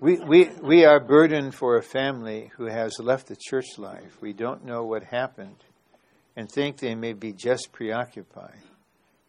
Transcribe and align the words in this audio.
We, 0.00 0.18
we, 0.18 0.48
we 0.62 0.86
are 0.86 0.98
burdened 0.98 1.54
for 1.54 1.76
a 1.76 1.82
family 1.82 2.50
who 2.56 2.64
has 2.64 2.98
left 2.98 3.26
the 3.26 3.36
church 3.36 3.76
life. 3.76 4.16
We 4.22 4.32
don't 4.32 4.64
know 4.64 4.84
what 4.84 5.04
happened 5.04 5.62
and 6.34 6.50
think 6.50 6.78
they 6.78 6.94
may 6.94 7.12
be 7.12 7.34
just 7.34 7.68
preoccupied. 7.70 8.62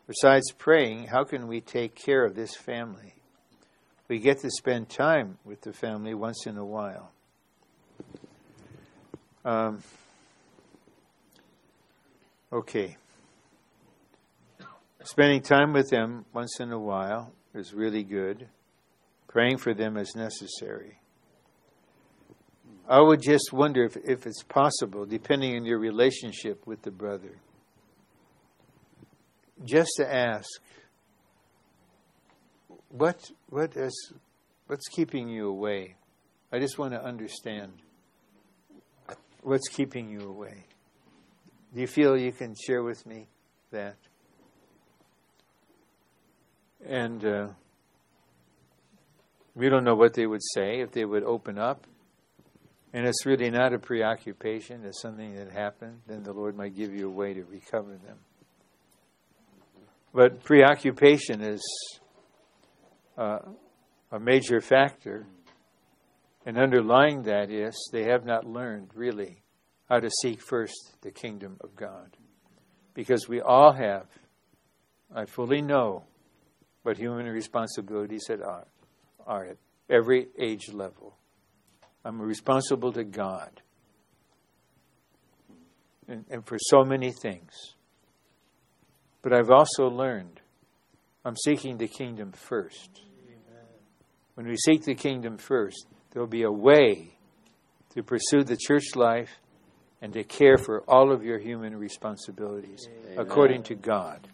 Besides 0.08 0.54
praying, 0.58 1.08
how 1.08 1.26
can 1.26 1.48
we 1.48 1.60
take 1.60 1.96
care 1.96 2.24
of 2.24 2.36
this 2.36 2.56
family? 2.56 3.16
We 4.08 4.20
get 4.20 4.40
to 4.44 4.50
spend 4.50 4.88
time 4.88 5.38
with 5.44 5.60
the 5.60 5.74
family 5.74 6.14
once 6.14 6.48
in 6.48 6.58
a 6.58 6.66
while. 6.66 7.12
Um, 9.44 9.80
okay. 12.54 12.96
Spending 15.04 15.42
time 15.42 15.74
with 15.74 15.90
them 15.90 16.24
once 16.34 16.62
in 16.62 16.72
a 16.72 16.80
while 16.80 17.34
is 17.54 17.74
really 17.74 18.04
good. 18.04 18.48
Praying 19.32 19.58
for 19.58 19.74
them 19.74 19.96
is 19.96 20.14
necessary. 20.14 21.00
I 22.88 23.00
would 23.00 23.22
just 23.22 23.54
wonder 23.54 23.86
if, 23.86 23.96
if 24.04 24.28
it's 24.28 24.44
possible, 24.44 25.06
depending 25.06 25.56
on 25.56 25.64
your 25.64 25.80
relationship 25.80 26.68
with 26.68 26.82
the 26.82 26.92
brother, 26.92 27.38
just 29.64 29.92
to 29.98 30.14
ask, 30.14 30.50
what 32.90 33.32
what 33.48 33.78
is 33.78 34.14
what's 34.68 34.90
keeping 34.90 35.30
you 35.30 35.48
away? 35.48 35.96
I 36.52 36.60
just 36.60 36.78
want 36.78 36.92
to 36.92 37.02
understand 37.02 37.72
what's 39.44 39.70
keeping 39.70 40.10
you 40.10 40.28
away. 40.28 40.66
Do 41.74 41.80
you 41.80 41.88
feel 41.88 42.18
you 42.18 42.34
can 42.34 42.54
share 42.56 42.84
with 42.84 43.06
me 43.06 43.30
that? 43.72 43.96
And 46.86 47.24
uh, 47.24 47.48
we 49.56 49.70
don't 49.70 49.84
know 49.84 49.96
what 49.96 50.14
they 50.14 50.26
would 50.26 50.44
say 50.54 50.82
if 50.82 50.92
they 50.92 51.06
would 51.06 51.24
open 51.24 51.58
up. 51.58 51.86
And 52.94 53.08
it's 53.08 53.26
really 53.26 53.50
not 53.50 53.74
a 53.74 53.80
preoccupation, 53.80 54.84
it's 54.84 55.02
something 55.02 55.36
that 55.36 55.50
happened, 55.52 56.02
then 56.08 56.24
the 56.24 56.34
Lord 56.34 56.58
might 56.58 56.76
give 56.76 56.94
you 56.94 57.08
a 57.08 57.12
way 57.12 57.34
to 57.34 57.44
recover 57.44 57.92
them. 57.92 58.18
But 60.14 60.44
preoccupation 60.44 61.42
is 61.42 61.62
uh, 63.18 63.40
a 64.12 64.20
major 64.20 64.60
factor. 64.60 65.26
And 66.46 66.58
underlying 66.58 67.24
that 67.24 67.50
is 67.50 67.90
they 67.94 68.04
have 68.06 68.26
not 68.26 68.46
learned 68.46 68.90
really 68.96 69.42
how 69.90 70.00
to 70.00 70.10
seek 70.22 70.42
first 70.42 70.98
the 71.02 71.12
kingdom 71.12 71.58
of 71.62 71.76
God. 71.76 72.18
Because 72.94 73.30
we 73.30 73.42
all 73.42 73.72
have, 73.72 74.08
I 75.16 75.26
fully 75.26 75.62
know 75.62 76.04
what 76.84 76.98
human 76.98 77.26
responsibilities 77.28 78.30
are, 78.30 78.66
are 79.28 79.46
at 79.46 79.58
every 79.90 80.28
age 80.38 80.70
level. 80.72 81.16
I'm 82.04 82.22
responsible 82.22 82.94
to 82.94 83.04
God. 83.04 83.62
And, 86.08 86.26
and 86.30 86.46
for 86.46 86.58
so 86.60 86.84
many 86.84 87.12
things. 87.12 87.76
But 89.22 89.34
I've 89.34 89.52
also 89.52 89.88
learned 89.88 90.42
I'm 91.24 91.36
seeking 91.36 91.78
the 91.78 91.88
kingdom 91.88 92.32
first. 92.32 93.02
When 94.36 94.48
we 94.48 94.56
seek 94.58 94.84
the 94.86 94.96
kingdom 94.96 95.38
first, 95.38 95.86
there'll 96.12 96.28
be 96.28 96.44
a 96.44 96.52
way 96.52 97.18
to 97.94 98.02
pursue 98.02 98.44
the 98.44 98.58
church 98.58 98.96
life 98.96 99.40
and 100.02 100.14
to 100.14 100.24
care 100.24 100.58
for 100.58 100.82
all 100.88 101.12
of 101.12 101.24
your 101.24 101.38
human 101.38 101.78
responsibilities 101.78 102.88
Amen. 102.88 103.20
according 103.20 103.64
to 103.64 103.76
God. 103.76 104.28